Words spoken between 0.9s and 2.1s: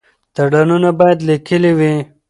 باید لیکلي وي.